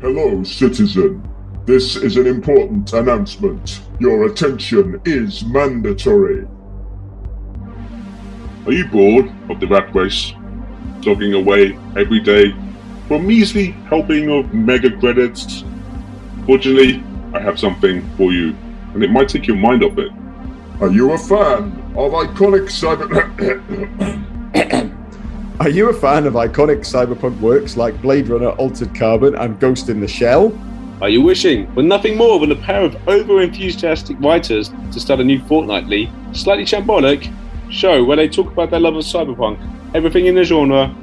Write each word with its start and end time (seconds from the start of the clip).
Hello, 0.00 0.42
citizen. 0.42 1.22
This 1.66 1.94
is 1.94 2.16
an 2.16 2.26
important 2.26 2.90
announcement. 2.94 3.82
Your 3.98 4.24
attention 4.24 4.98
is 5.04 5.44
mandatory. 5.44 6.46
Are 8.64 8.72
you 8.72 8.86
bored 8.86 9.30
of 9.50 9.60
the 9.60 9.66
rat 9.66 9.94
race? 9.94 10.32
Dogging 11.02 11.34
away 11.34 11.78
every 11.98 12.18
day 12.18 12.54
for 13.08 13.16
a 13.16 13.18
measly 13.18 13.72
helping 13.90 14.30
of 14.30 14.54
mega 14.54 14.90
credits? 14.98 15.64
Fortunately, 16.46 17.04
I 17.34 17.40
have 17.40 17.60
something 17.60 18.00
for 18.16 18.32
you, 18.32 18.56
and 18.94 19.04
it 19.04 19.10
might 19.10 19.28
take 19.28 19.46
your 19.46 19.58
mind 19.58 19.84
off 19.84 19.98
it. 19.98 20.10
Are 20.80 20.90
you 20.90 21.12
a 21.12 21.18
fan 21.18 21.78
of 21.94 22.12
iconic 22.12 22.70
cyber. 22.70 24.16
Are 25.60 25.68
you 25.68 25.90
a 25.90 25.92
fan 25.92 26.26
of 26.26 26.32
iconic 26.32 26.78
cyberpunk 26.78 27.38
works 27.38 27.76
like 27.76 28.00
Blade 28.00 28.28
Runner 28.28 28.48
Altered 28.52 28.94
Carbon 28.94 29.34
and 29.34 29.60
Ghost 29.60 29.90
in 29.90 30.00
the 30.00 30.08
Shell? 30.08 30.58
Are 31.02 31.10
you 31.10 31.20
wishing 31.20 31.70
for 31.74 31.82
nothing 31.82 32.16
more 32.16 32.40
than 32.40 32.50
a 32.50 32.56
pair 32.56 32.80
of 32.80 32.96
over 33.06 33.42
enthusiastic 33.42 34.18
writers 34.20 34.70
to 34.90 34.98
start 34.98 35.20
a 35.20 35.24
new 35.24 35.38
fortnightly, 35.44 36.10
slightly 36.32 36.64
shambolic 36.64 37.30
show 37.70 38.02
where 38.02 38.16
they 38.16 38.26
talk 38.26 38.50
about 38.50 38.70
their 38.70 38.80
love 38.80 38.96
of 38.96 39.04
cyberpunk, 39.04 39.60
everything 39.94 40.24
in 40.24 40.34
the 40.34 40.44
genre, 40.44 40.96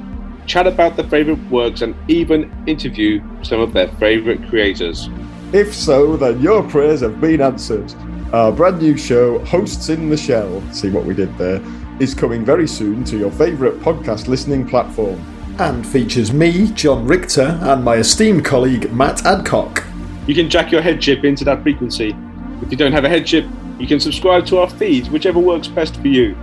chat 0.46 0.66
about 0.66 0.96
their 0.96 1.08
favourite 1.08 1.40
works, 1.52 1.82
and 1.82 1.94
even 2.08 2.52
interview 2.66 3.22
some 3.44 3.60
of 3.60 3.72
their 3.72 3.86
favourite 3.98 4.44
creators? 4.48 5.08
If 5.52 5.72
so, 5.72 6.16
then 6.16 6.42
your 6.42 6.64
prayers 6.64 7.02
have 7.02 7.20
been 7.20 7.40
answered. 7.40 7.94
Our 8.32 8.52
brand 8.52 8.82
new 8.82 8.94
show, 8.98 9.38
Hosts 9.46 9.88
in 9.88 10.10
the 10.10 10.16
Shell, 10.16 10.62
see 10.70 10.90
what 10.90 11.06
we 11.06 11.14
did 11.14 11.36
there, 11.38 11.62
is 11.98 12.14
coming 12.14 12.44
very 12.44 12.68
soon 12.68 13.02
to 13.04 13.16
your 13.16 13.30
favourite 13.30 13.80
podcast 13.80 14.28
listening 14.28 14.68
platform. 14.68 15.18
and 15.60 15.84
features 15.84 16.32
me, 16.32 16.70
Jon 16.72 17.04
Richter, 17.04 17.58
and 17.62 17.82
my 17.82 17.96
esteemed 17.96 18.44
colleague 18.44 18.92
Matt 18.92 19.26
Adcock. 19.26 19.84
You 20.28 20.34
can 20.34 20.48
jack 20.48 20.70
your 20.70 20.80
head 20.82 21.00
chip 21.00 21.24
into 21.24 21.44
that 21.46 21.62
frequency. 21.64 22.14
If 22.62 22.70
you 22.70 22.76
don't 22.76 22.92
have 22.92 23.04
a 23.04 23.08
head 23.08 23.26
chip, 23.26 23.44
you 23.78 23.86
can 23.88 23.98
subscribe 23.98 24.46
to 24.46 24.58
our 24.58 24.70
feed, 24.70 25.08
whichever 25.08 25.40
works 25.40 25.66
best 25.66 25.96
for 25.96 26.06
you. 26.06 26.36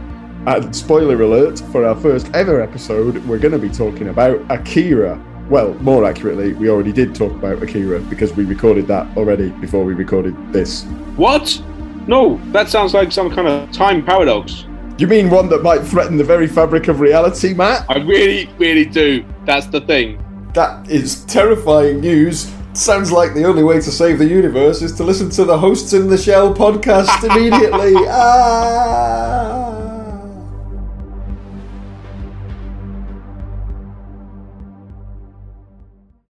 And 0.47 0.75
spoiler 0.75 1.21
alert, 1.21 1.59
for 1.71 1.85
our 1.85 1.95
first 1.95 2.29
ever 2.33 2.61
episode, 2.61 3.23
we're 3.25 3.39
going 3.39 3.53
to 3.53 3.59
be 3.59 3.69
talking 3.69 4.09
about 4.09 4.41
Akira. 4.51 5.17
Well, 5.49 5.73
more 5.75 6.03
accurately, 6.03 6.53
we 6.53 6.69
already 6.69 6.91
did 6.91 7.15
talk 7.15 7.31
about 7.31 7.63
Akira 7.63 7.99
because 8.01 8.33
we 8.33 8.43
recorded 8.43 8.85
that 8.87 9.15
already 9.15 9.49
before 9.49 9.85
we 9.85 9.93
recorded 9.93 10.35
this. 10.51 10.83
What? 11.15 11.61
No, 12.07 12.39
that 12.51 12.69
sounds 12.69 12.93
like 12.93 13.11
some 13.11 13.29
kind 13.33 13.47
of 13.47 13.71
time 13.71 14.05
paradox. 14.05 14.65
You 14.97 15.07
mean 15.07 15.29
one 15.29 15.49
that 15.49 15.61
might 15.63 15.81
threaten 15.81 16.17
the 16.17 16.23
very 16.23 16.47
fabric 16.47 16.87
of 16.87 16.99
reality, 16.99 17.53
Matt? 17.53 17.85
I 17.89 17.97
really, 17.97 18.49
really 18.57 18.85
do. 18.85 19.25
That's 19.45 19.65
the 19.67 19.81
thing. 19.81 20.21
That 20.53 20.89
is 20.89 21.25
terrifying 21.25 21.99
news. 21.99 22.53
Sounds 22.73 23.11
like 23.11 23.33
the 23.33 23.43
only 23.43 23.63
way 23.63 23.75
to 23.75 23.91
save 23.91 24.19
the 24.19 24.25
universe 24.25 24.81
is 24.81 24.93
to 24.93 25.03
listen 25.03 25.29
to 25.31 25.45
the 25.45 25.57
Hosts 25.57 25.93
in 25.93 26.07
the 26.07 26.17
Shell 26.17 26.53
podcast 26.53 27.23
immediately. 27.35 27.93
ah! 28.07 29.64